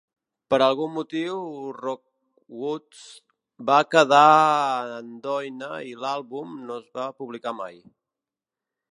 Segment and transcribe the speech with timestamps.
[0.51, 1.35] Per algun motiu,
[1.81, 3.01] Rockwoodz
[3.67, 4.23] va quedar
[4.95, 7.77] en doina i l'àlbum no es va publicar mai.